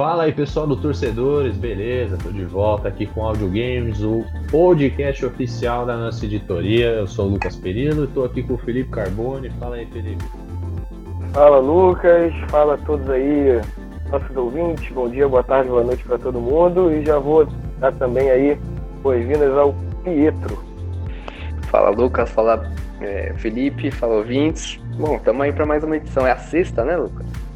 [0.00, 2.16] Fala aí pessoal do Torcedores, beleza?
[2.16, 6.86] Tô de volta aqui com Audio Games, o podcast oficial da nossa editoria.
[6.86, 9.50] Eu sou o Lucas Perillo e tô aqui com o Felipe Carbone.
[9.60, 10.24] Fala aí, Felipe.
[11.34, 13.60] Fala Lucas, fala a todos aí,
[14.10, 14.90] nossos ouvintes.
[14.90, 16.90] Bom dia, boa tarde, boa noite para todo mundo.
[16.90, 17.46] E já vou
[17.78, 18.58] dar também aí
[19.02, 20.64] boas-vindas ao Pietro.
[21.64, 22.72] Fala Lucas, fala
[23.02, 24.80] é, Felipe, fala ouvintes.
[24.96, 26.26] Bom, estamos aí para mais uma edição.
[26.26, 27.49] É a sexta, né, Lucas?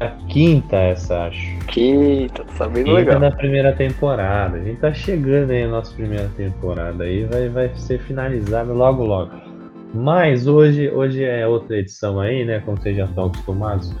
[0.00, 1.58] A quinta, essa, acho.
[1.66, 3.20] Quinta, tá sabendo Quinta legal.
[3.20, 4.56] da primeira temporada.
[4.56, 9.04] A gente tá chegando aí na nossa primeira temporada aí, vai, vai ser finalizada logo
[9.04, 9.32] logo.
[9.92, 12.60] Mas hoje, hoje é outra edição aí, né?
[12.60, 13.92] Como vocês já estão acostumados,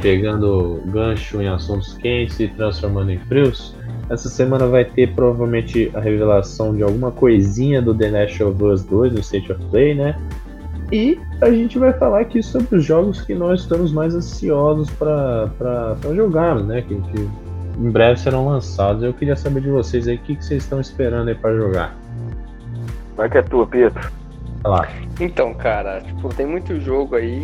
[0.00, 3.74] pegando gancho em assuntos quentes e transformando em frios.
[4.08, 8.84] Essa semana vai ter provavelmente a revelação de alguma coisinha do The Last of Us
[8.84, 10.16] 2 no State of Play, né?
[10.92, 15.96] E a gente vai falar aqui sobre os jogos que nós estamos mais ansiosos para
[16.14, 16.82] jogar, né?
[16.82, 17.30] Que, que,
[17.78, 19.02] em breve serão lançados.
[19.02, 21.96] Eu queria saber de vocês aí o que, que vocês estão esperando aí para jogar.
[23.16, 24.12] Vai que é tua, Pietro.
[24.62, 24.88] Vai lá.
[25.18, 27.42] Então, cara, tipo, tem muito jogo aí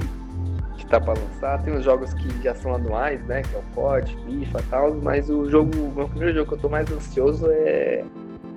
[0.76, 1.62] que tá pra lançar.
[1.62, 3.40] Tem os jogos que já são anuais, né?
[3.40, 4.94] Que é o COD, FIFA e tal.
[5.02, 8.04] Mas o jogo, o meu primeiro jogo que eu tô mais ansioso é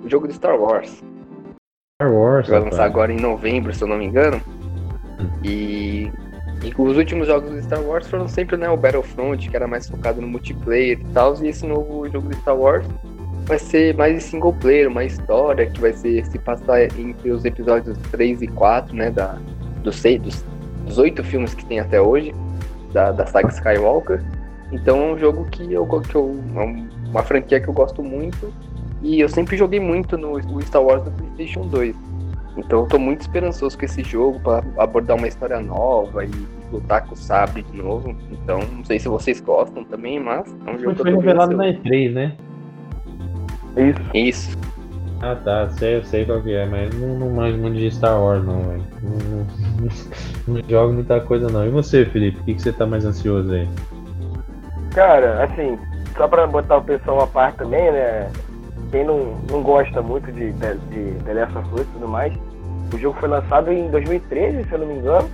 [0.04, 1.02] o jogo de Star Wars.
[1.98, 2.44] Star Wars.
[2.44, 4.38] Que vai lançar agora em novembro, se eu não me engano.
[5.42, 6.10] E,
[6.62, 9.88] e, os últimos jogos do Star Wars foram sempre né, o Battlefront, que era mais
[9.88, 12.86] focado no multiplayer e tal, e esse novo jogo de Star Wars
[13.44, 17.98] vai ser mais single player, uma história que vai ser se passar entre os episódios
[18.10, 19.38] 3 e 4, né, da,
[19.82, 20.44] dos, seis, dos,
[20.86, 22.34] dos oito filmes que tem até hoje,
[22.92, 24.22] da, da saga Skywalker.
[24.70, 26.40] Então é um jogo que eu, que eu.
[26.56, 28.52] É uma franquia que eu gosto muito.
[29.02, 31.94] E eu sempre joguei muito no Star Wars do PlayStation 2.
[32.56, 36.72] Então eu tô muito esperançoso com esse jogo para abordar uma história nova e, e,
[36.72, 38.14] lutar com o sabre de novo.
[38.30, 41.64] Então, não sei se vocês gostam também, mas é um jogo que foi revelado na
[41.66, 42.36] E3, né?
[43.76, 44.00] Isso.
[44.14, 44.58] Isso.
[45.22, 48.20] Ah tá, sei, eu sei qual que é, mas não, não manjo muito de Star
[48.20, 48.82] Wars não, velho.
[49.02, 49.46] Não, não,
[50.60, 51.64] não, jogo muita coisa não.
[51.64, 53.68] E você, Felipe, o que, que você tá mais ansioso aí?
[54.92, 55.78] Cara, assim,
[56.16, 58.28] só pra botar o pessoal à parte também, né?
[58.92, 62.32] quem não, não gosta muito de, de, de The Last of Us e tudo mais,
[62.92, 65.28] o jogo foi lançado em 2013, se eu não me engano.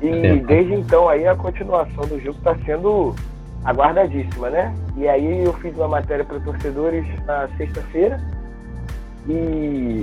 [0.00, 3.14] E é desde então aí a continuação do jogo está sendo
[3.64, 4.74] aguardadíssima, né?
[4.96, 8.20] E aí eu fiz uma matéria para torcedores na sexta-feira
[9.28, 10.02] e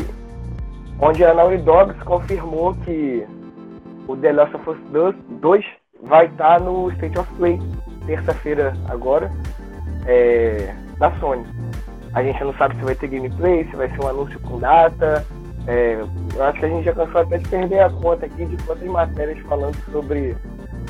[1.00, 3.26] onde a Naughty Dogs confirmou que
[4.08, 4.78] o The Last of Us
[5.42, 5.66] 2
[6.04, 7.60] vai estar tá no State of Play
[8.06, 9.32] terça-feira agora
[10.06, 11.46] é, da Sony.
[12.14, 15.26] A gente não sabe se vai ter gameplay, se vai ser um anúncio com data.
[15.70, 16.04] É,
[16.36, 18.88] eu acho que a gente já cansou até de perder a conta aqui de quantas
[18.88, 20.36] matérias falando sobre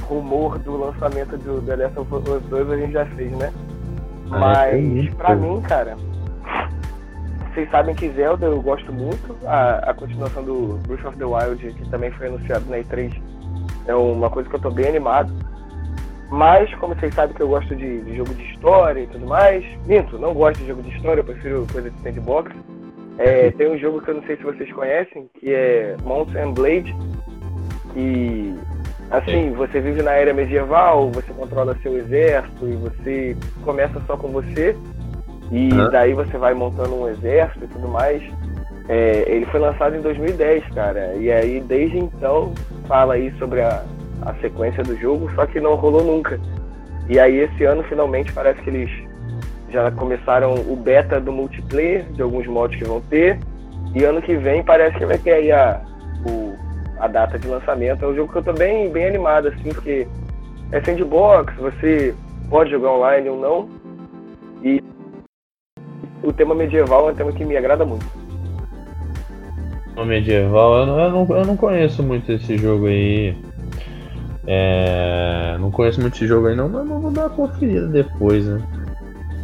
[0.04, 3.52] rumor do lançamento do The Last of Us 2 a gente já fez, né?
[4.32, 5.98] Ah, Mas, pra mim, cara,
[7.54, 9.36] vocês sabem que Zelda eu gosto muito.
[9.46, 13.22] A, a continuação do Breath of the Wild, que também foi anunciado na E3,
[13.86, 15.34] é uma coisa que eu tô bem animado.
[16.32, 19.66] Mas, como vocês sabem que eu gosto de, de, jogo de história e tudo mais,
[19.86, 22.56] minto, não gosto de jogo de história, eu prefiro coisa de sandbox.
[23.20, 26.96] É, tem um jogo que eu não sei se vocês conhecem, que é Mountain Blade,
[27.94, 28.56] que,
[29.12, 34.30] assim, você vive na era medieval, você controla seu exército e você começa só com
[34.30, 34.74] você,
[35.52, 35.90] e uhum.
[35.92, 38.24] daí você vai montando um exército e tudo mais.
[38.88, 42.54] É, ele foi lançado em 2010, cara, e aí desde então
[42.88, 43.84] fala aí sobre a,
[44.22, 46.40] a sequência do jogo, só que não rolou nunca.
[47.10, 49.09] E aí esse ano finalmente parece que eles
[49.72, 53.40] já começaram o beta do multiplayer, de alguns modos que vão ter.
[53.94, 55.82] E ano que vem parece que vai ter aí a,
[56.26, 56.56] o,
[57.00, 58.04] a data de lançamento.
[58.04, 60.08] É um jogo que eu tô bem, bem animado, assim, porque
[60.72, 62.14] é sandbox, você
[62.50, 63.70] pode jogar online ou não.
[64.64, 64.84] E
[66.24, 68.06] o tema medieval é um tema que me agrada muito.
[69.96, 73.36] O medieval, eu não, eu não, eu não conheço muito esse jogo aí.
[74.48, 78.62] É, não conheço muito esse jogo aí não, mas vou dar uma conferida depois, né?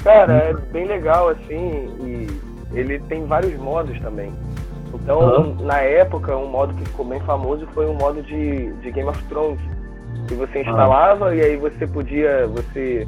[0.06, 2.28] Cara, é bem legal assim e
[2.78, 4.32] ele tem vários modos também.
[4.94, 5.66] Então, uhum.
[5.66, 9.22] na época, um modo que ficou bem famoso foi um modo de, de Game of
[9.26, 9.60] Thrones.
[10.28, 11.34] Que você instalava uhum.
[11.34, 13.08] e aí você podia, você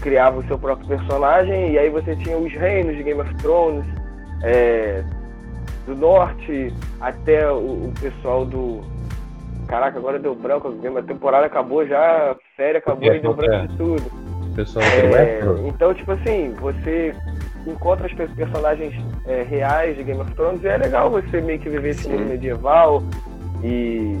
[0.00, 3.84] criava o seu próprio personagem e aí você tinha os reinos de Game of Thrones,
[4.44, 5.02] é,
[5.86, 8.82] do norte até o, o pessoal do,
[9.66, 13.54] caraca, agora deu branco, a temporada acabou já, a série acabou é, e deu branco
[13.54, 13.66] é.
[13.66, 14.29] de tudo.
[14.54, 17.14] Pessoal é, então, tipo assim, você
[17.66, 18.94] encontra os personagens
[19.26, 22.26] é, reais de Game of Thrones e é legal você meio que viver esse mundo
[22.26, 23.02] medieval
[23.62, 24.18] e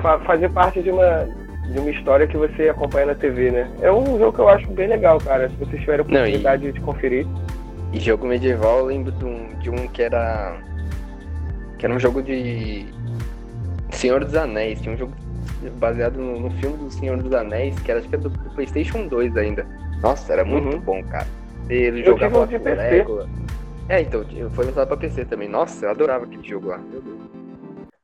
[0.00, 1.26] fa fazer parte de uma
[1.70, 3.70] de uma história que você acompanha na TV, né?
[3.80, 5.48] É um jogo que eu acho bem legal, cara.
[5.48, 7.26] Se vocês tiverem a Não, e- oportunidade de conferir.
[7.92, 10.56] E jogo medieval, eu lembro de um, de um que era.
[11.78, 12.86] Que era um jogo de.
[13.90, 14.80] Senhor dos Anéis.
[14.80, 15.12] Tinha um jogo
[15.78, 18.50] baseado no, no filme do Senhor dos Anéis, que era acho que era do, do
[18.50, 19.66] PlayStation 2 ainda.
[20.02, 20.80] Nossa, era muito Uhum.
[20.80, 21.26] bom, cara.
[21.68, 23.06] Ele Eu jogava um de PC.
[23.88, 25.48] É, então, foi lançado pra PC também.
[25.48, 26.80] Nossa, eu adorava aquele jogo lá.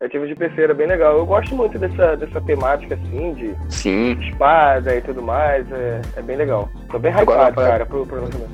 [0.00, 1.17] Eu tive de PC, era bem legal.
[1.19, 5.70] Eu gosto muito dessa, dessa temática, assim, de Sim, espada e tudo mais.
[5.73, 6.69] É, é bem legal.
[6.90, 8.50] Tô bem hypado, para- cara, pro, pro lançamento.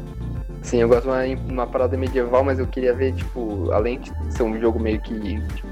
[0.63, 4.11] sim, eu gosto de uma, uma parada medieval, mas eu queria ver, tipo, além de
[4.33, 5.69] ser um jogo meio que tipo,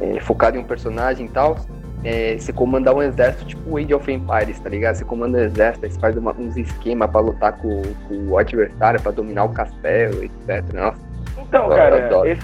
[0.00, 1.56] é, focado em um personagem e tal,
[2.04, 4.94] é, você comandar um exército tipo Age of Empires, tá ligado?
[4.96, 9.00] Você comanda um exército, você faz uma- uns esquemas pra lutar com, com o adversário,
[9.00, 10.62] pra dominar o castelo, etc.
[10.74, 10.98] Nossa,
[11.40, 12.28] Então, cara, adoro.
[12.28, 12.42] esse,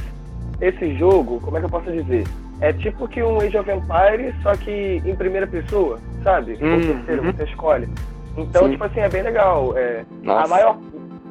[0.61, 2.25] esse jogo, como é que eu posso dizer?
[2.63, 6.59] É tipo que um Age of Empires, só que em primeira pessoa, sabe?
[6.61, 7.33] Ou Hum, terceira, uhum.
[7.33, 7.89] você escolhe.
[8.37, 8.71] Então, Sim.
[8.73, 9.77] tipo assim, é bem legal.
[9.77, 10.45] É, nossa.
[10.45, 10.79] A maior.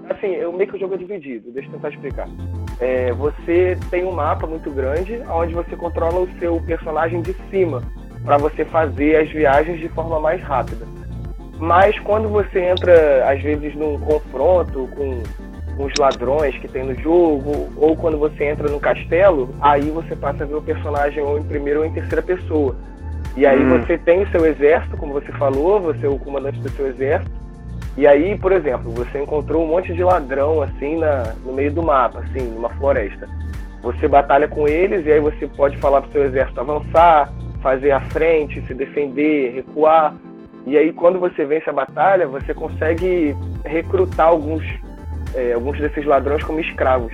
[0.09, 2.27] Assim, eu meio que o jogo é dividido, deixa eu tentar explicar.
[2.79, 7.83] É, você tem um mapa muito grande, onde você controla o seu personagem de cima,
[8.29, 10.85] para você fazer as viagens de forma mais rápida.
[11.57, 17.69] Mas quando você entra, às vezes, num confronto com os ladrões que tem no jogo,
[17.75, 21.43] ou quando você entra no castelo, aí você passa a ver o personagem ou em
[21.43, 22.75] primeira ou em terceira pessoa.
[23.35, 23.79] E aí Hum.
[23.79, 27.31] você tem o seu exército, como você falou, você é o comandante do seu exército.
[27.97, 31.81] E aí, por exemplo, você encontrou um monte de ladrão assim na, no meio do
[31.81, 33.27] mapa, assim, numa floresta.
[33.81, 38.01] Você batalha com eles e aí você pode falar pro seu exército avançar, fazer a
[38.01, 40.15] frente, se defender, recuar.
[40.65, 43.35] E aí, quando você vence a batalha, você consegue
[43.65, 44.63] recrutar alguns,
[45.33, 47.13] é, alguns desses ladrões como escravos.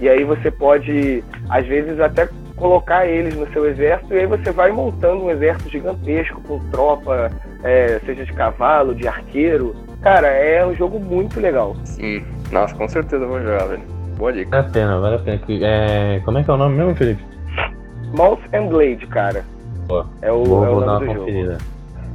[0.00, 4.52] E aí você pode, às vezes, até colocar eles no seu exército e aí você
[4.52, 7.30] vai montando um exército gigantesco com tropa,
[7.64, 9.74] é, seja de cavalo, de arqueiro.
[10.00, 11.74] Cara, é um jogo muito legal.
[11.84, 13.82] Sim, nossa, com certeza eu vou jogar, velho.
[14.16, 14.50] Boa dica.
[14.50, 15.40] Vale a pena, vale a pena.
[15.48, 17.24] É, como é que é o nome mesmo, Felipe?
[18.16, 19.44] Mount and Blade, cara.
[20.20, 21.52] É o, vou, é o vou dar uma conferida.
[21.52, 21.64] jogo.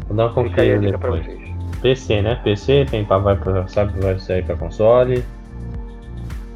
[0.07, 1.25] Vou dar uma conferida depois.
[1.25, 1.47] vocês.
[1.81, 2.39] PC, né?
[2.43, 5.23] PC, tem pra, vai pra, sabe vai sair pra console.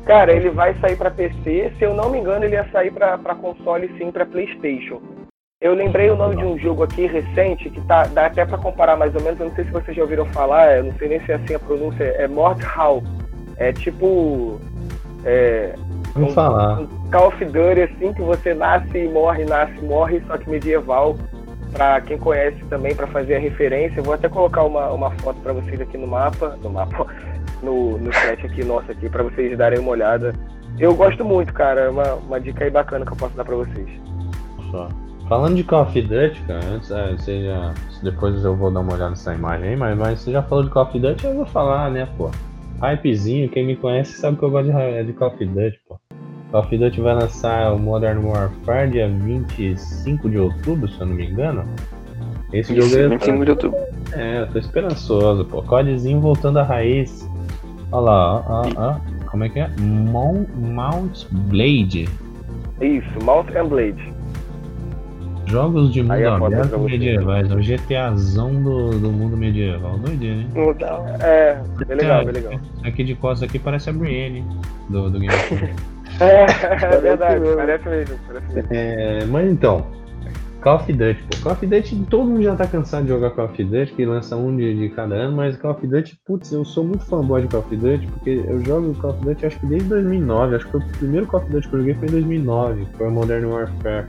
[0.06, 1.72] Cara, ele vai sair pra PC.
[1.78, 5.00] Se eu não me engano, ele ia sair pra, pra console sim, pra PlayStation.
[5.62, 8.98] Eu lembrei o nome de um jogo aqui recente que tá, dá até pra comparar
[8.98, 9.40] mais ou menos.
[9.40, 11.54] Eu não sei se vocês já ouviram falar, eu não sei nem se é assim
[11.54, 12.04] a pronúncia.
[12.04, 13.04] É Mordhau.
[13.58, 14.60] É tipo.
[15.24, 15.76] É,
[16.16, 16.80] Vamos falar.
[16.80, 20.50] um Call of Duty assim que você nasce e morre, nasce e morre, só que
[20.50, 21.18] medieval.
[21.74, 24.02] Pra quem conhece também, pra fazer a referência.
[24.02, 26.58] Vou até colocar uma, uma foto pra vocês aqui no mapa.
[26.64, 27.08] No mapa.
[27.62, 30.34] No, no chat aqui nosso aqui, pra vocês darem uma olhada.
[30.80, 31.82] Eu gosto muito, cara.
[31.82, 33.88] É uma, uma dica aí bacana que eu posso dar pra vocês.
[34.72, 34.90] Só.
[35.30, 37.74] Falando de Call of Duty, cara, antes, é, já,
[38.04, 40.72] depois eu vou dar uma olhada nessa imagem aí, mas, mas você já falou de
[40.72, 42.32] Call of Duty, eu vou falar, né, pô.
[42.82, 46.00] Hypezinho, quem me conhece sabe que eu gosto de, de Call of Duty, pô.
[46.52, 51.16] Call of Duty vai lançar o Modern Warfare dia 25 de outubro, se eu não
[51.16, 51.64] me engano.
[52.52, 53.80] Esse Isso, jogo eu 25 de outubro.
[54.14, 55.62] é, eu tô esperançoso, pô.
[55.64, 57.28] Codezinho voltando à raiz.
[57.92, 59.26] Olha lá, ó, ó, ó.
[59.30, 59.70] Como é que é?
[59.80, 62.10] Mon- Mount Blade.
[62.82, 64.12] Isso, Mount and Blade.
[65.48, 69.98] Jogos de mundo Aí é aberto medievais, é o GTAzão do, do mundo medieval.
[69.98, 70.48] Doideira, hein?
[70.54, 71.18] Mudar.
[71.22, 72.54] É, bem legal, bem legal.
[72.84, 74.46] Aqui de costas aqui parece a Brienne
[74.90, 75.76] do, do Game of Thrones.
[76.22, 76.46] É,
[76.86, 78.68] é verdade, parece mesmo, parece mesmo.
[78.72, 79.86] é, mas então,
[80.62, 81.44] Call of Duty, pô.
[81.44, 84.36] Call of Duty, todo mundo já tá cansado de jogar Call of Duty, que lança
[84.36, 87.48] um de, de cada ano, mas Call of Duty, putz, eu sou muito fanboy de
[87.48, 90.78] Call of Duty, porque eu jogo Call of Duty acho que desde 2009, acho que
[90.78, 94.06] o primeiro Call of Duty que eu joguei foi em 2009, que foi Modern Warfare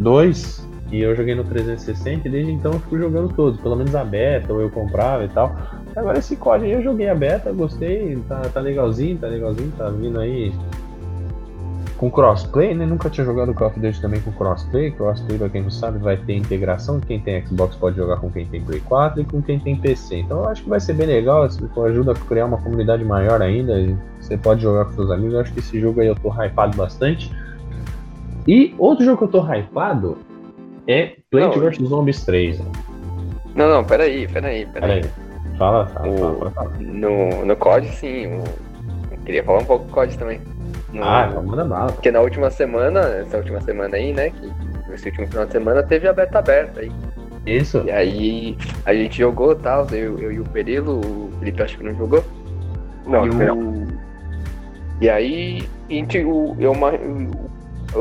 [0.00, 3.94] 2, e eu joguei no 360 e desde então eu fico jogando todos, pelo menos
[3.94, 5.56] a beta, ou eu comprava e tal.
[5.94, 9.88] Agora esse COD aí eu joguei a beta, gostei, tá, tá legalzinho, tá legalzinho, tá
[9.88, 10.52] vindo aí
[11.96, 12.84] com crossplay, né?
[12.84, 14.90] Nunca tinha jogado Call of Duty também com crossplay.
[14.90, 16.98] Crossplay, pra quem não sabe, vai ter integração.
[17.00, 20.16] Quem tem Xbox pode jogar com quem tem Play 4 e com quem tem PC.
[20.18, 21.46] Então eu acho que vai ser bem legal.
[21.46, 23.78] Isso ajuda a criar uma comunidade maior ainda.
[23.78, 25.34] e Você pode jogar com seus amigos.
[25.34, 27.30] Eu acho que esse jogo aí eu tô hypado bastante.
[28.46, 30.18] E outro jogo que eu tô hypado
[30.86, 32.58] é Plant vs Zombies 3.
[32.58, 32.66] né?
[33.54, 35.02] Não, não, peraí, peraí, Pera peraí.
[35.04, 35.56] aí.
[35.56, 36.70] Fala, fala, O- fala, fala, fala.
[36.80, 38.26] No, no COD, sim.
[38.26, 38.42] o-
[39.12, 40.40] Eu queria falar um pouco do COD também.
[40.94, 41.92] No- Ah, então manda bala.
[41.92, 44.30] Porque na última semana, essa última semana aí, né?
[44.30, 44.52] Que
[44.94, 46.92] esse último final de semana teve a beta aberta aí.
[47.44, 47.82] Isso.
[47.84, 51.76] E aí a gente jogou e tal, eu, eu e o Perilo, o Felipe acho
[51.76, 52.24] que não jogou.
[53.06, 53.58] Não, e, não.
[53.58, 53.86] o...
[55.00, 56.72] e aí a gente, o, eu,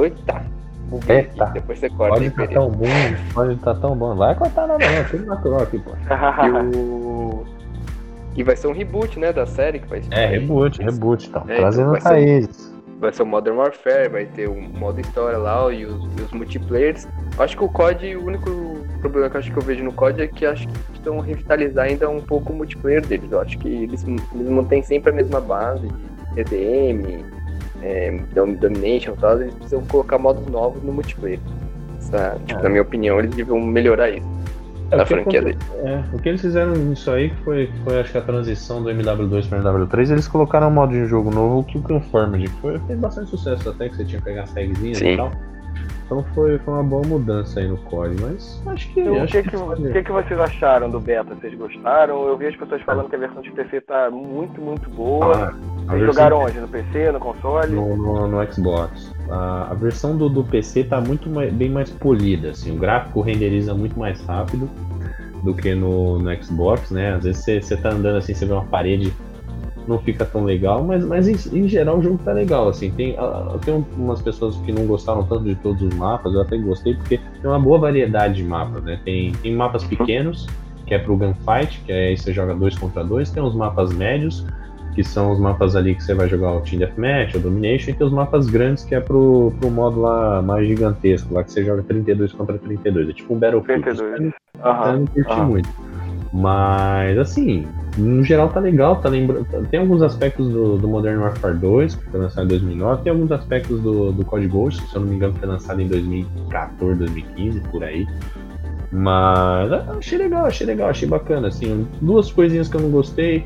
[0.04, 0.46] eita,
[0.88, 2.14] buguei aqui, depois você corta.
[2.14, 2.88] Pode estar tá tão bom,
[3.34, 4.16] pode estar tá tão bom.
[4.16, 5.92] Vai cortar nada não, tudo natural aqui, pô.
[6.46, 7.44] e, o...
[8.38, 11.44] e vai ser um reboot, né, da série que vai É, reboot, reboot, então.
[11.50, 12.73] É, Trazendo então raízes
[13.04, 16.32] vai ser o Modern Warfare, vai ter um modo história lá e os, e os
[16.32, 17.08] multiplayers.
[17.38, 18.50] Acho que o COD, o único
[19.02, 21.86] problema que eu acho que eu vejo no COD é que acho que estão revitalizar
[21.86, 23.32] ainda um pouco o multiplayer deles.
[23.32, 25.88] Eu acho que eles, eles mantêm sempre a mesma base
[26.34, 27.26] de EDM,
[27.82, 31.40] é, Domination e tal, eles precisam colocar modos novos no multiplayer.
[31.98, 32.64] Essa, tipo, é.
[32.64, 34.33] Na minha opinião, eles deviam melhorar isso.
[34.92, 35.58] É, na franquia dele.
[35.84, 38.90] É, o que eles fizeram nisso aí, que foi, foi acho que a transição do
[38.90, 42.80] MW2 para MW3, eles colocaram um modo de jogo novo que o Conformed, que foi,
[42.80, 45.14] fez bastante sucesso até, que você tinha que pegar as tagzinhas Sim.
[45.14, 45.32] e tal.
[46.06, 49.02] Então foi, foi uma boa mudança aí no core, mas acho que.
[49.02, 51.34] o que, que, que, que, vocês acharam do beta?
[51.34, 52.28] Vocês gostaram?
[52.28, 55.50] Eu vi as pessoas falando que a versão de PC tá muito, muito boa.
[55.50, 56.14] Ah, vocês versão...
[56.14, 56.60] jogaram onde?
[56.60, 57.74] No PC, no console?
[57.74, 59.14] No, no, no Xbox.
[59.30, 62.76] A, a, versão do, do PC tá muito mais, bem mais polida, assim.
[62.76, 64.70] O gráfico renderiza muito mais rápido
[65.44, 67.16] do que no, no Xbox, né?
[67.16, 69.14] Às vezes você, tá andando assim, você vê uma parede
[69.88, 73.18] não fica tão legal, mas, mas em, em geral o jogo tá legal, assim, tem,
[73.66, 77.18] tem umas pessoas que não gostaram tanto de todos os mapas, eu até gostei, porque
[77.18, 80.48] tem uma boa variedade de mapas, né, tem, tem mapas pequenos,
[80.86, 83.94] que é pro gunfight, que é aí você joga dois contra dois, tem os mapas
[83.94, 84.46] médios,
[84.94, 87.94] que são os mapas ali que você vai jogar o Team Deathmatch, o Domination, e
[87.94, 91.64] tem os mapas grandes, que é pro, pro modo lá mais gigantesco, lá que você
[91.64, 93.84] joga 32 contra 32, é tipo um Battlefield.
[93.84, 94.34] 32.
[94.64, 94.92] Aham.
[94.92, 95.70] Eu não curti muito.
[96.34, 99.46] Mas, assim, no geral tá legal, tá lembrando.
[99.70, 103.32] Tem alguns aspectos do, do Modern Warfare 2, que foi lançado em 2009, tem alguns
[103.32, 107.60] aspectos do, do Code Ghost, se eu não me engano, foi lançado em 2014, 2015,
[107.70, 108.08] por aí.
[108.92, 111.48] Mas achei legal, achei legal, achei bacana.
[111.48, 113.46] Assim, duas coisinhas que eu não gostei.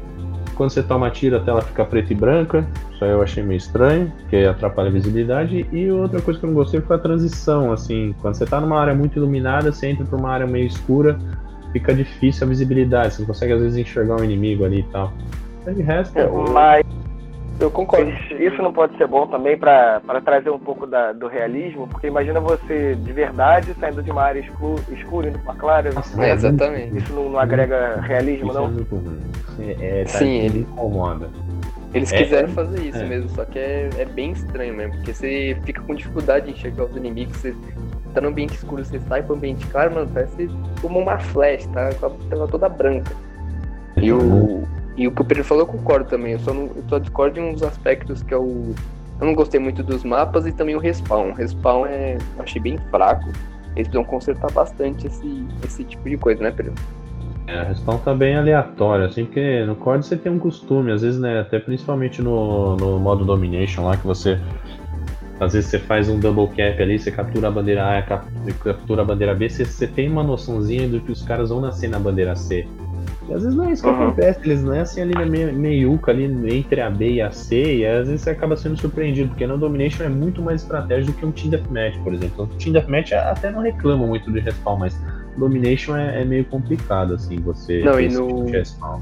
[0.58, 2.68] Quando você toma tiro, a tela fica preta e branca.
[2.92, 5.66] Isso aí eu achei meio estranho, porque atrapalha a visibilidade.
[5.72, 7.72] E outra coisa que eu não gostei foi a transição.
[7.72, 11.18] Assim, quando você tá numa área muito iluminada, você entra pra uma área meio escura
[11.72, 15.14] fica difícil a visibilidade, você não consegue às vezes enxergar um inimigo ali e tal.
[15.66, 16.18] Mas de resto.
[16.18, 16.86] É, mas
[17.60, 18.12] eu concordo.
[18.40, 22.40] Isso não pode ser bom também para trazer um pouco da, do realismo, porque imagina
[22.40, 25.90] você de verdade saindo de uma área escura, escura indo para clara.
[26.18, 26.98] É, exatamente.
[26.98, 28.66] Isso não, não agrega realismo, isso não?
[28.66, 29.22] É muito ruim.
[29.60, 31.30] É, tá, Sim, ele incomoda.
[31.94, 33.06] Eles é, quiseram fazer isso é.
[33.06, 36.84] mesmo, só que é, é bem estranho mesmo, porque você fica com dificuldade de enxergar
[36.84, 37.56] os inimigos, você
[38.14, 40.50] tá no ambiente escuro, você sai pro ambiente claro, mano, parece
[40.82, 41.90] como uma flash, tá?
[42.00, 43.16] Com a tela toda branca.
[43.96, 44.68] E o,
[44.98, 47.40] e o que o Pedro falou eu concordo também, eu só, não, eu só discordo
[47.40, 48.74] em uns aspectos que é o.
[49.20, 51.30] Eu não gostei muito dos mapas e também o respawn.
[51.30, 52.18] O respawn é.
[52.36, 53.30] Eu achei bem fraco.
[53.76, 56.74] Eles precisam consertar bastante esse, esse tipo de coisa, né, Pedro?
[57.46, 61.02] É, a respawn tá bem aleatória, assim, porque no COD você tem um costume, às
[61.02, 64.40] vezes, né, até principalmente no, no modo Domination lá, que você
[65.40, 69.06] às vezes você faz um double cap ali, você captura a bandeira A, captura a
[69.06, 72.36] bandeira B, você, você tem uma noçãozinha do que os caras vão nascer na bandeira
[72.36, 72.68] C.
[73.28, 74.04] E às vezes não é isso que uhum.
[74.04, 76.26] acontece, eles nascem ali na meiuca, ali
[76.58, 79.58] entre a B e a C, e às vezes você acaba sendo surpreendido, porque no
[79.58, 82.46] Domination é muito mais estratégia do que um Team Deathmatch, por exemplo.
[82.46, 84.98] O Team Deathmatch até não reclama muito de respawn, mas
[85.38, 88.28] Domination é, é meio complicado, assim, você não, e no...
[88.28, 89.00] Tipo respawn.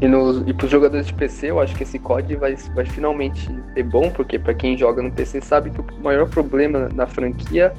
[0.00, 3.48] E, nos, e pros jogadores de PC, eu acho que esse COD vai, vai finalmente
[3.72, 7.72] ser bom, porque para quem joga no PC sabe que o maior problema na franquia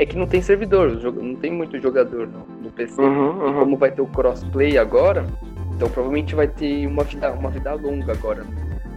[0.00, 3.00] é que não tem servidor, não tem muito jogador no, no PC.
[3.02, 3.54] Uhum, uhum.
[3.58, 5.26] Como vai ter o crossplay agora,
[5.74, 8.42] então provavelmente vai ter uma vida, uma vida longa agora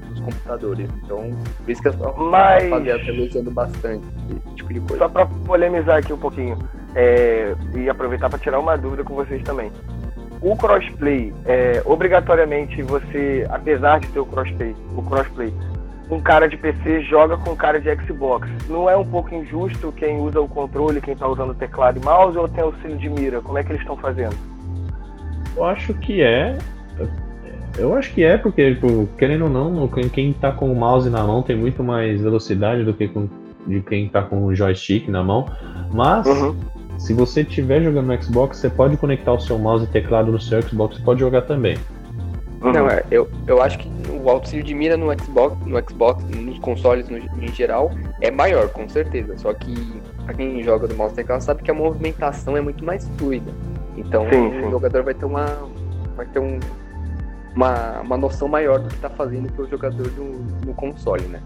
[0.10, 0.90] nos computadores.
[1.04, 2.64] Então, por isso que a Mas...
[2.64, 4.98] rapaziada tá usando bastante esse tipo de coisa.
[5.00, 6.58] Só para polemizar aqui um pouquinho,
[6.96, 9.70] é, e aproveitar para tirar uma dúvida com vocês também
[10.44, 15.54] o crossplay, é, obrigatoriamente você, apesar de ter o crossplay, o crossplay,
[16.10, 18.48] um cara de PC joga com um cara de Xbox.
[18.68, 22.06] Não é um pouco injusto quem usa o controle, quem está usando o teclado e
[22.06, 23.42] mouse ou tem auxílio de mira?
[23.42, 24.36] Como é que eles estão fazendo?
[25.56, 26.58] Eu acho que é.
[27.78, 31.24] Eu acho que é, porque, tipo, querendo ou não, quem está com o mouse na
[31.24, 33.28] mão tem muito mais velocidade do que com,
[33.66, 35.48] de quem está com o joystick na mão.
[35.92, 36.56] Mas uhum.
[36.98, 40.40] Se você estiver jogando no Xbox, você pode conectar o seu mouse e teclado no
[40.40, 41.78] seu Xbox e pode jogar também.
[42.64, 42.72] Uhum.
[42.72, 46.58] Não, é, eu, eu acho que o auxílio de mira no Xbox, no Xbox, nos
[46.60, 47.92] consoles no, em geral,
[48.22, 49.38] é maior, com certeza.
[49.38, 52.84] Só que pra quem joga do mouse e teclado sabe que a movimentação é muito
[52.86, 53.52] mais fluida.
[53.98, 54.66] Então sim, sim.
[54.66, 55.46] o jogador vai ter uma.
[56.16, 56.58] Vai ter um,
[57.54, 60.32] uma, uma noção maior do que está fazendo que o jogador no,
[60.66, 61.42] no console, né?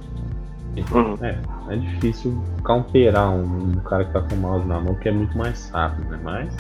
[0.92, 1.18] Uhum.
[1.22, 1.40] É,
[1.74, 5.12] é difícil counterar um, um, cara que tá com o mouse na mão, que é
[5.12, 6.20] muito mais rápido, né?
[6.24, 6.56] Mas.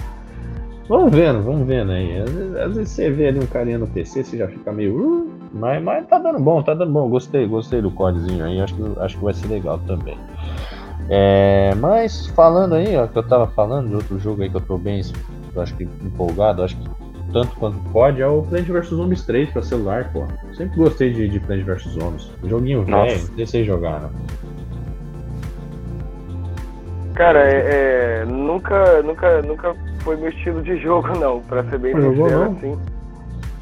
[0.87, 2.17] Vamos vendo, vamos vendo aí.
[2.19, 4.95] Às vezes, às vezes você vê ali um carinha no PC, você já fica meio.
[4.95, 7.09] Uh, mas, mas tá dando bom, tá dando bom.
[7.09, 8.61] Gostei, gostei do codezinho aí.
[8.61, 10.17] Acho que, acho que vai ser legal também.
[11.09, 14.61] É, mas falando aí, ó, que eu tava falando de outro jogo aí que eu
[14.61, 15.01] tô bem,
[15.55, 16.89] eu acho que empolgado, acho que
[17.31, 20.25] tanto quanto pode, é o Plant vs Zombies 3 pra celular, pô.
[20.53, 22.31] Sempre gostei de, de Plant vs Zombies.
[22.43, 24.09] Joguinho velho, sei jogar,
[27.13, 29.75] Cara, é, é, nunca, nunca, nunca
[30.07, 32.79] foi meu estilo de jogo, não, pra ser bem sincero, assim.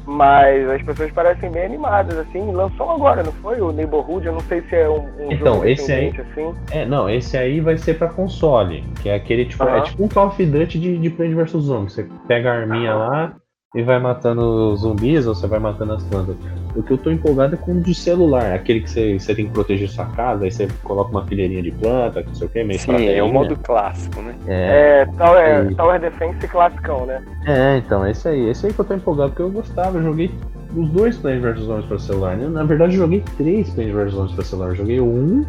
[0.06, 2.52] Mas as pessoas parecem bem animadas, assim.
[2.52, 3.60] Lançou agora, não foi?
[3.60, 6.54] O Neighborhood, eu não sei se é um, um então, jogo esse aí, assim.
[6.70, 8.84] É, não, esse aí vai ser pra console.
[9.02, 9.64] Que é aquele tipo.
[9.64, 11.94] É tipo um Call of Duty de, de Plant vs Zombies.
[11.94, 13.34] Você pega a arminha lá
[13.74, 16.36] e vai matando zumbis ou você vai matando as plantas.
[16.76, 19.46] O que eu tô empolgado é com o de celular, aquele que você, você tem
[19.46, 22.62] que proteger sua casa, aí você coloca uma fileirinha de planta, não sei o que,
[22.62, 24.34] meio Sim, é o modo clássico, né?
[24.46, 27.22] É, é Tower, Tower Defense classicão, né?
[27.46, 30.30] É, então, esse aí, esse aí que eu tô empolgado, porque eu gostava, eu joguei
[30.76, 32.46] os dois Plants vs Zombies pra celular, né?
[32.48, 34.68] Na verdade, eu joguei três Plants vs Zombies pra celular.
[34.68, 35.46] Eu joguei o 1,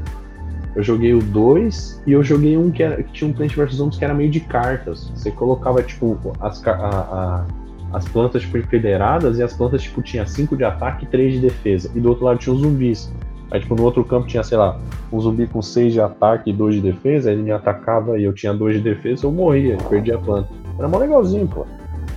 [0.76, 3.76] eu joguei o 2 e eu joguei um que, era, que tinha um Plant vs
[3.76, 5.12] Zombies que era meio de cartas.
[5.16, 7.46] Você colocava, tipo, as, a, a
[7.94, 11.40] as plantas tipo, federadas e as plantas tipo tinha 5 de ataque e 3 de
[11.40, 11.92] defesa.
[11.96, 13.12] E do outro lado tinha os zumbis.
[13.52, 14.80] Aí tipo no outro campo tinha, sei lá,
[15.12, 18.24] um zumbi com 6 de ataque e 2 de defesa, aí ele me atacava e
[18.24, 20.50] eu tinha 2 de defesa, eu morria, perdia a planta.
[20.78, 21.66] Era mó legalzinho, pô.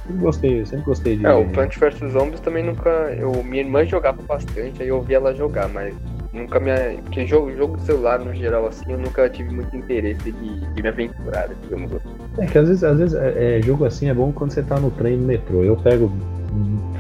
[0.06, 1.24] Sempre gostei, sempre gostei de.
[1.24, 2.90] É, o Plant vs Zombies também nunca.
[3.16, 5.94] Eu, minha irmã jogava bastante, aí eu vi ela jogar, mas
[6.32, 6.70] nunca me.
[7.02, 10.82] Porque jogo, jogo de celular no geral, assim, eu nunca tive muito interesse de, de
[10.82, 12.08] me aventurar, digamos assim.
[12.38, 14.78] É que às vezes, às vezes é, é, jogo assim é bom quando você tá
[14.78, 15.62] no trem no metrô.
[15.64, 16.10] Eu pego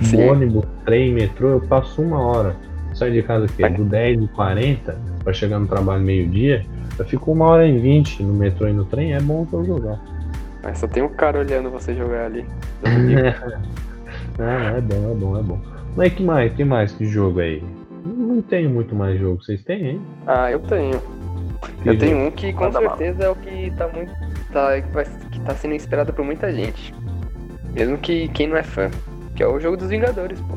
[0.02, 0.28] Sim.
[0.28, 2.56] ônibus, trem, metrô, eu passo uma hora.
[2.94, 6.64] Saio de casa aqui, do 10 e 40 pra chegar no trabalho meio-dia.
[6.98, 9.64] Eu fico uma hora e 20 no metrô e no trem, é bom pra eu
[9.64, 10.00] jogar.
[10.62, 12.44] Mas só tem um cara olhando você jogar ali.
[12.84, 15.60] é, é bom, é bom, é bom.
[15.96, 16.52] Mas que mais?
[16.52, 17.62] Que mais que jogo aí?
[18.40, 19.44] Não tenho muito mais jogo.
[19.44, 20.02] Vocês têm, hein?
[20.26, 20.98] Ah, eu tenho.
[21.82, 21.98] Que eu jogo?
[21.98, 23.26] tenho um que com Manda certeza mal.
[23.26, 24.12] é o que tá muito.
[24.50, 24.80] Tá,
[25.30, 26.94] que tá sendo inspirado por muita gente.
[27.74, 28.90] Mesmo que quem não é fã.
[29.36, 30.54] Que é o jogo dos Vingadores, pô.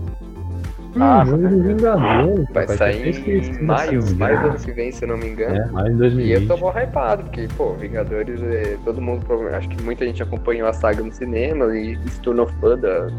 [0.95, 2.45] Hum, ah, jogo dos Vingadores.
[2.53, 5.55] Vai sair em maio, maio do ano que vem, se eu não me engano.
[5.57, 6.29] É, maio de 2020.
[6.29, 10.23] E eu tô mó hypado, porque, pô, Vingadores, é, todo mundo, acho que muita gente
[10.23, 13.09] acompanhou a saga no cinema e se tornou fã da,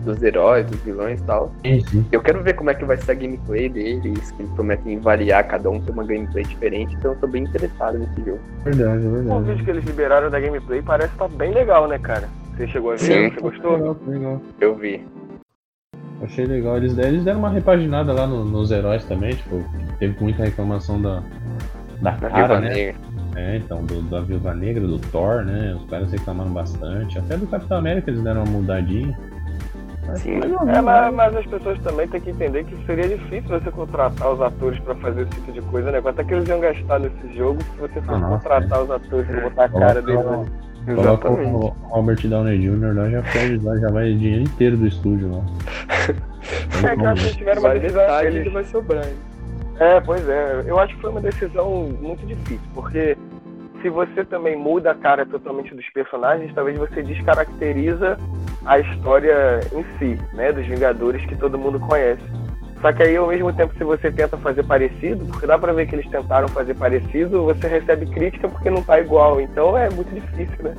[0.00, 1.52] dos heróis, dos vilões e tal.
[1.64, 2.04] Uhum.
[2.10, 5.46] Eu quero ver como é que vai ser a gameplay deles, que eles prometem variar,
[5.46, 8.40] cada um ter uma gameplay diferente, então eu tô bem interessado nesse jogo.
[8.64, 9.30] Verdade, verdade.
[9.30, 12.28] O vídeo que eles liberaram da gameplay parece estar tá bem legal, né, cara?
[12.56, 13.00] Você chegou a ver?
[13.00, 13.30] Sim.
[13.30, 13.72] Você gostou?
[13.72, 14.42] Legal, legal.
[14.60, 15.04] Eu vi.
[16.22, 16.76] Achei legal.
[16.76, 19.64] Eles, eles deram uma repaginada lá no, nos heróis também, tipo,
[19.98, 21.22] teve muita reclamação da,
[22.00, 22.68] da, cara, né?
[22.68, 23.10] Negra.
[23.36, 25.74] É, então, do, da Viúva Negra, do Thor, né?
[25.74, 27.18] Os caras reclamaram bastante.
[27.18, 29.16] Até do Capitão América eles deram uma mudadinha.
[30.16, 30.40] Sim.
[30.74, 34.40] É, mas, mas, as pessoas também têm que entender que seria difícil você contratar os
[34.40, 36.00] atores para fazer esse tipo de coisa, né?
[36.00, 39.26] Quanto é que eles iam gastar nesse jogo se você fosse ah, contratar os atores
[39.26, 40.50] pra botar a cara deles ali?
[40.94, 42.96] Coloca o Robert Downey Jr.
[42.96, 45.44] lá, já pede lá, já vai o dinheiro inteiro do estúdio lá.
[46.90, 48.20] é que acho que tiveram uma decisão.
[48.22, 49.06] Ele vai sobrar.
[49.78, 50.64] É, pois é.
[50.66, 53.16] Eu acho que foi uma decisão muito difícil, porque
[53.82, 58.18] se você também muda a cara totalmente dos personagens, talvez você descaracteriza
[58.64, 62.22] a história em si, né, dos Vingadores que todo mundo conhece.
[62.80, 65.86] Só que aí, ao mesmo tempo, se você tenta fazer parecido, porque dá pra ver
[65.86, 69.38] que eles tentaram fazer parecido, você recebe crítica porque não tá igual.
[69.40, 70.74] Então é muito difícil, né?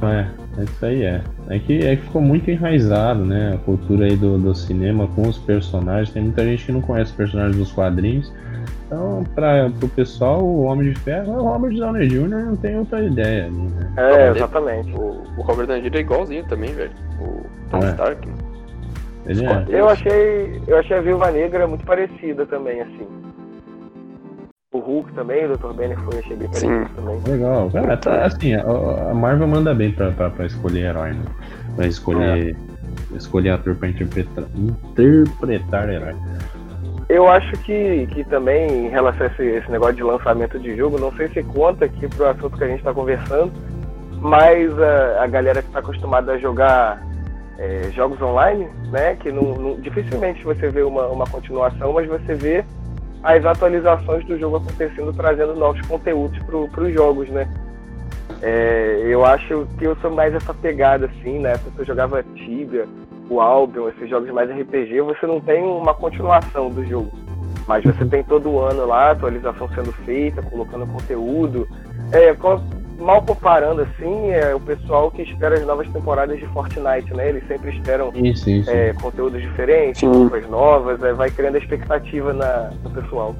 [0.00, 1.22] É, é isso aí é.
[1.50, 3.52] É que, é que ficou muito enraizado, né?
[3.54, 6.10] A cultura aí do, do cinema com os personagens.
[6.10, 8.32] Tem muita gente que não conhece os personagens dos quadrinhos
[8.88, 12.78] então, para o pessoal, o Homem de Ferro é o Robert Downey Jr., não tem
[12.78, 13.50] outra ideia.
[13.50, 13.92] Né?
[13.98, 14.90] É, exatamente.
[14.94, 15.96] O, o Robert Downey Jr.
[15.96, 16.90] é igualzinho também, velho.
[17.20, 17.90] O Tom é.
[17.90, 18.28] Stark.
[19.26, 19.66] Ele é.
[19.68, 23.06] Eu achei, eu achei a Viúva Negra muito parecida também, assim.
[24.72, 25.72] O Hulk também, o Dr.
[25.74, 26.94] Banner foi, achei bem parecido Sim.
[26.96, 27.20] também.
[27.26, 27.70] Legal.
[27.70, 31.24] Cara, tá, assim, a Marvel manda bem pra, pra, pra escolher herói, né?
[31.76, 32.56] Pra escolher,
[33.12, 33.16] é.
[33.16, 36.14] escolher ator pra interpretar, interpretar herói.
[37.08, 40.98] Eu acho que, que também, em relação a esse, esse negócio de lançamento de jogo,
[40.98, 43.50] não sei se conta aqui pro assunto que a gente está conversando,
[44.20, 47.02] mas a, a galera que está acostumada a jogar
[47.58, 52.34] é, jogos online, né, que não, não, dificilmente você vê uma, uma continuação, mas você
[52.34, 52.64] vê
[53.22, 57.48] as atualizações do jogo acontecendo, trazendo novos conteúdos para os jogos, né?
[58.40, 61.56] É, eu acho que eu sou mais essa pegada, assim, né?
[61.58, 62.86] Porque eu jogava Tibia,
[63.28, 67.10] o Albion, esses jogos mais RPG, você não tem uma continuação do jogo.
[67.66, 71.68] Mas você tem todo ano lá, atualização sendo feita, colocando conteúdo.
[72.10, 72.34] É,
[72.98, 77.28] mal comparando assim, é o pessoal que espera as novas temporadas de Fortnite, né?
[77.28, 78.70] Eles sempre esperam isso, isso.
[78.70, 83.36] É, conteúdos diferentes, roupas novas, é, vai criando a expectativa na, no pessoal.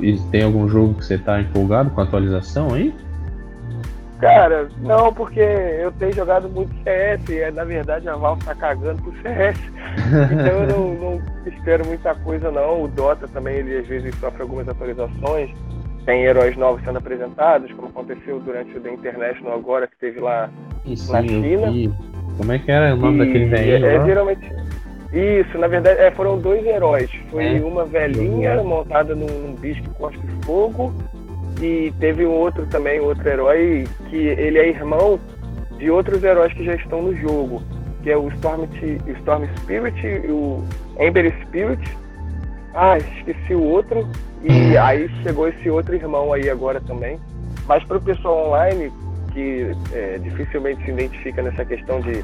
[0.00, 2.94] e tem algum jogo que você tá empolgado com a atualização aí?
[4.20, 9.02] Cara, não, porque eu tenho jogado muito CS e na verdade a Valve tá cagando
[9.02, 9.58] pro CS.
[10.04, 12.82] Então eu não, não, espero muita coisa não.
[12.82, 15.50] O Dota também, ele às vezes sofre algumas atualizações.
[16.04, 20.50] Tem heróis novos sendo apresentados, como aconteceu durante o The International agora, que teve lá
[21.08, 21.72] na China.
[22.36, 23.86] Como é que era o nome e daquele velhinho?
[23.86, 24.52] É, é, geralmente.
[25.12, 27.10] Isso, na verdade, é, foram dois heróis.
[27.30, 27.60] Foi é.
[27.60, 30.92] uma velhinha montada num, num bicho que cospe fogo
[31.60, 35.18] e teve um outro também, outro herói, que ele é irmão
[35.78, 37.62] de outros heróis que já estão no jogo,
[38.02, 38.64] que é o Storm,
[39.18, 40.64] Storm Spirit e o
[40.98, 41.96] Ember Spirit.
[42.74, 44.08] Ah, esqueci o outro.
[44.42, 47.18] E aí chegou esse outro irmão aí agora também.
[47.66, 48.92] Mas para o pessoal online,
[49.32, 52.22] que é, dificilmente se identifica nessa questão de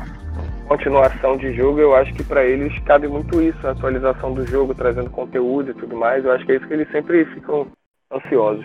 [0.68, 4.74] continuação de jogo, eu acho que para eles cabe muito isso, a atualização do jogo,
[4.74, 6.24] trazendo conteúdo e tudo mais.
[6.24, 7.66] Eu acho que é isso que eles sempre ficam
[8.11, 8.64] ansiosos.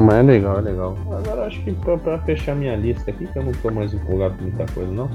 [0.00, 0.96] Mas é legal, é legal.
[1.10, 4.36] Agora acho que pra, pra, fechar minha lista aqui, que eu não tô mais empolgado
[4.36, 5.10] com muita coisa não.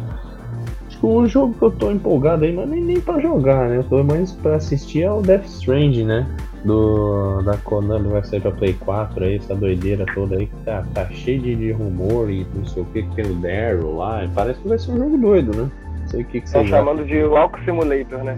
[0.88, 3.78] Acho que o jogo que eu tô empolgado aí, mas nem, nem pra jogar, né?
[3.78, 6.28] Eu tô mais pra assistir é o Death Stranding, né?
[6.66, 10.84] Do, da Konami vai sair pra Play 4 aí, essa doideira toda aí que tá,
[10.94, 14.28] tá cheio de, de rumor e não sei o que, que tem o Daryl lá.
[14.36, 15.72] Parece que vai ser um jogo doido, né?
[16.02, 18.38] Não sei o que, que Estão chamando de Walk Simulator, né?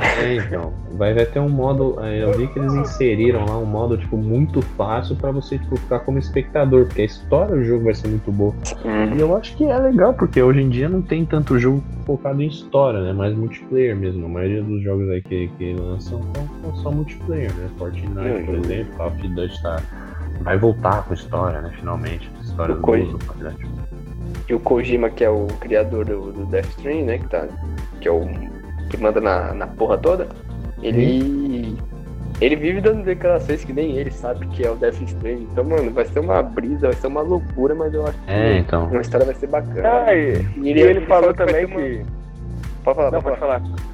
[0.00, 0.72] É, então.
[0.92, 1.96] Vai, vai ter um modo.
[2.00, 5.76] É, eu vi que eles inseriram lá um modo, tipo, muito fácil para você, tipo,
[5.76, 8.54] ficar como espectador, porque a história do jogo vai ser muito boa.
[8.84, 9.16] Uhum.
[9.16, 12.42] E eu acho que é legal, porque hoje em dia não tem tanto jogo focado
[12.42, 13.12] em história, né?
[13.12, 14.26] Mais multiplayer mesmo.
[14.26, 16.20] A maioria dos jogos aí que, que lançam
[16.62, 17.68] são, só multiplayer, né?
[17.78, 19.82] Fortnite, por exemplo, Call of Duty tá.
[20.42, 21.70] Vai voltar com história, né?
[21.78, 22.30] Finalmente.
[22.42, 23.66] História do, do Fortnite.
[24.48, 27.18] E o Kojima, que é o criador do, do Death Stranding, né?
[27.18, 27.46] Que, tá,
[28.00, 28.26] que é o
[28.90, 30.28] que manda na, na porra toda,
[30.82, 31.78] ele.
[32.40, 35.46] Ele vive dando declarações que nem ele sabe que é o Death Stranding.
[35.52, 38.58] Então, mano, vai ser uma brisa, vai ser uma loucura, mas eu acho é, que
[38.60, 38.86] então.
[38.86, 40.06] uma história vai ser bacana.
[40.06, 41.74] Ah, e, e ele, ele, ele, falou, falou também que.
[41.74, 42.06] que...
[42.82, 43.60] Pode falar, Não, pode falar.
[43.60, 43.90] falar.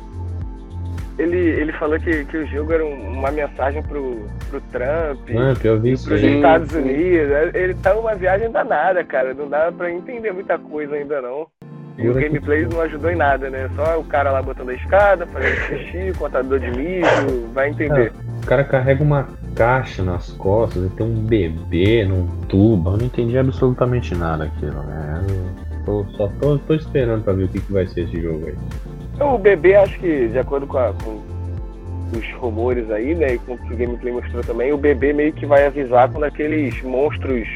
[1.19, 5.81] Ele, ele falou que, que o jogo era uma mensagem pro, pro Trump, Trump eu
[5.81, 7.55] vi pros Estados Unidos.
[7.55, 9.33] Ele tá numa viagem danada, cara.
[9.33, 11.49] Não dá pra entender muita coisa ainda não.
[11.99, 13.71] O gameplay não ajudou em nada, né?
[13.75, 18.13] Só o cara lá botando a escada, fazendo xixi, contador de mijo, vai entender.
[18.15, 22.97] É, o cara carrega uma caixa nas costas, ele tem um bebê num tubo, eu
[22.99, 25.25] não entendi absolutamente nada aquilo, né?
[25.87, 28.55] Eu só tô, tô, esperando pra ver o que, que vai ser esse jogo aí.
[29.15, 31.23] Então, o bebê, acho que, de acordo com, a, com
[32.13, 35.33] os rumores aí, né, e com o que o gameplay mostrou também, o bebê meio
[35.33, 37.49] que vai avisar quando aqueles monstros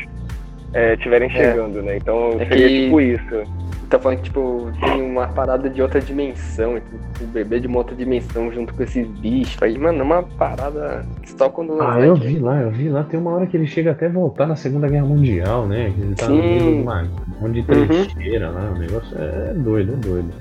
[0.94, 1.82] estiverem é, chegando, é.
[1.82, 1.96] né?
[1.98, 2.84] Então é seria que...
[2.84, 3.59] tipo isso
[3.90, 6.80] tá falando que, tipo, tem uma parada de outra dimensão,
[7.20, 9.60] o bebê de uma outra dimensão junto com esses bichos.
[9.62, 11.04] Aí, mano, é uma parada
[11.36, 11.80] só quando.
[11.82, 13.02] Ah, eu vi lá, eu vi lá.
[13.02, 15.92] Tem uma hora que ele chega até voltar na Segunda Guerra Mundial, né?
[15.94, 16.36] Que ele tá Sim.
[16.36, 17.02] no meio de uma
[17.40, 17.86] monte de uhum.
[17.86, 18.54] trincheira uhum.
[18.54, 18.70] lá.
[18.70, 20.32] O negócio é, doido, é doido.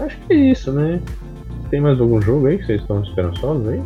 [0.00, 1.00] Acho que é isso, né?
[1.70, 3.82] Tem mais algum jogo aí que vocês estão esperançosos aí?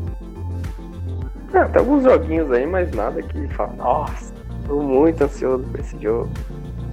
[1.53, 4.33] É, tem alguns joguinhos aí, mas nada que fala, nossa,
[4.67, 6.29] tô muito ansioso pra esse jogo.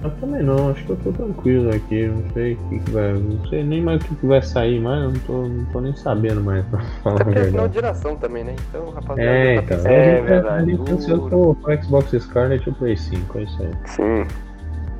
[0.02, 3.12] Eu também não, acho que eu tô tranquilo aqui, não sei o que, que vai.
[3.14, 5.80] Não sei nem mais o que, que vai sair mais, eu não tô, não tô
[5.80, 8.54] nem sabendo mais pra falar Até porque é final de geração também, né?
[8.68, 9.22] Então, rapaziada.
[9.22, 9.90] É, tá então.
[9.90, 10.72] É, verdade.
[10.72, 13.72] A gente pro, pro Xbox Scarlet e o Play 5, é isso aí.
[13.86, 14.26] Sim.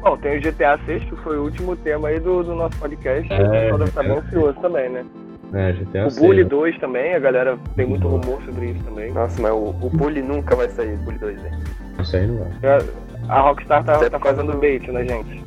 [0.00, 3.32] Bom, tem o GTA 6, que foi o último tema aí do, do nosso podcast.
[3.32, 5.04] É, o pessoal tá ansioso também, né?
[5.54, 6.26] É, GTA o 6.
[6.26, 9.12] Bully 2 também, a galera tem muito rumor sobre isso também.
[9.12, 11.50] Nossa, mas o, o Bully nunca vai sair, o Bully 2, né?
[12.00, 12.48] Isso aí não vai.
[13.28, 15.44] A Rockstar tá, tá fazendo bait na gente.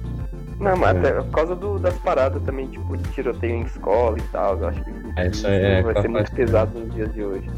[0.59, 0.99] Não, mas é.
[0.99, 4.57] até por causa do, das paradas também, tipo, de tiroteio em escola e tal.
[4.59, 7.49] Eu acho que é, isso é, vai ser muito pesado nos dias de hoje.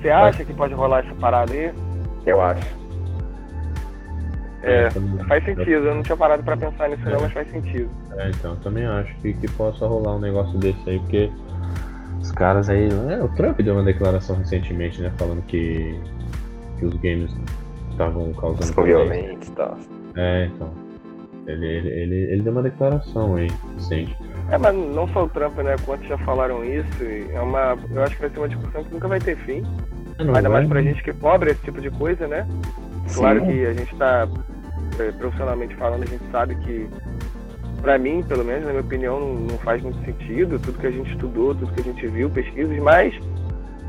[0.00, 1.72] Você acha que pode rolar essa parada aí?
[2.24, 2.84] Eu acho.
[4.62, 4.88] É,
[5.28, 5.70] faz sentido.
[5.70, 7.12] Eu não tinha parado pra pensar nisso é.
[7.12, 7.90] não, mas faz sentido.
[8.12, 11.30] É, então, também acho que, que possa rolar um negócio desse aí, porque
[12.20, 12.88] os caras aí.
[13.10, 15.12] É, o Trump deu uma declaração recentemente, né?
[15.18, 16.00] Falando que,
[16.78, 17.30] que os games
[17.94, 18.64] estavam causando.
[18.64, 19.78] São violentos e tal.
[20.16, 20.70] É, então.
[21.46, 24.16] Ele, ele, ele, ele, deu uma declaração aí, recente.
[24.50, 25.76] É, mas não só o Trump, né?
[25.84, 26.86] Quantos já falaram isso?
[27.32, 29.62] É uma, eu acho que vai ser uma discussão que nunca vai ter fim.
[30.18, 32.46] É, Ainda vai, mais pra gente que cobra esse tipo de coisa, né?
[33.06, 33.20] Sim.
[33.20, 34.26] Claro que a gente tá,
[34.98, 36.88] é, profissionalmente falando, a gente sabe que,
[37.82, 40.90] pra mim, pelo menos, na minha opinião, não, não faz muito sentido tudo que a
[40.90, 43.14] gente estudou, tudo que a gente viu, pesquisas, mas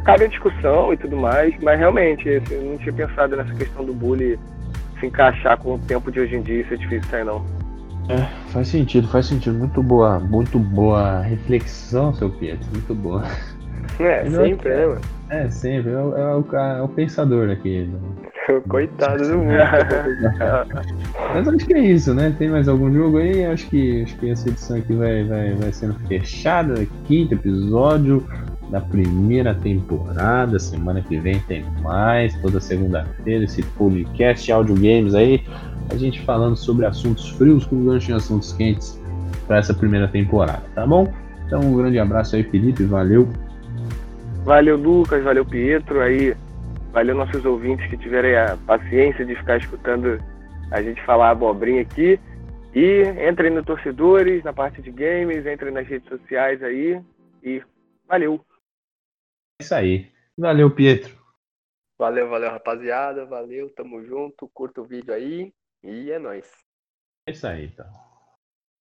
[0.06, 3.94] cabe a discussão e tudo mais, mas realmente, eu não tinha pensado nessa questão do
[3.94, 4.38] bullying
[5.00, 7.44] se encaixar com o tempo de hoje em dia, isso é difícil sair não.
[8.08, 9.58] É, faz sentido, faz sentido.
[9.58, 13.24] Muito boa, muito boa reflexão, seu Pietro, muito boa.
[14.00, 15.02] É, sempre, né, mano?
[15.32, 15.92] É, sempre.
[15.92, 17.90] É, o, é o, é o pensador aqui.
[18.70, 19.58] Coitado do mundo.
[21.34, 22.34] Mas acho que é isso, né?
[22.38, 23.44] Tem mais algum jogo aí?
[23.44, 26.86] Acho que, acho que essa edição aqui vai, vai, vai sendo fechada.
[27.08, 28.24] Quinto episódio
[28.70, 30.60] da primeira temporada.
[30.60, 32.36] Semana que vem tem mais.
[32.42, 35.44] Toda segunda-feira, esse podcast áudio games aí.
[35.90, 39.00] A gente falando sobre assuntos frios com gancho em assuntos quentes
[39.48, 41.14] para essa primeira temporada, tá bom?
[41.46, 42.84] Então um grande abraço aí, Felipe.
[42.84, 43.28] Valeu.
[44.44, 45.24] Valeu, Lucas.
[45.24, 46.02] Valeu, Pietro.
[46.02, 46.36] Aí,
[46.92, 50.20] valeu nossos ouvintes que tiverem a paciência de ficar escutando
[50.72, 52.20] a gente falar abobrinha aqui.
[52.74, 57.00] E entrem no Torcedores, na parte de games, entrem nas redes sociais aí.
[57.44, 57.62] E
[58.08, 58.42] valeu.
[59.60, 60.12] É isso aí.
[60.38, 61.18] Valeu, Pietro.
[61.98, 63.26] Valeu, valeu, rapaziada.
[63.26, 64.50] Valeu, tamo junto.
[64.50, 65.54] Curta o vídeo aí.
[65.84, 66.52] E é nóis.
[67.28, 68.05] É isso aí, então.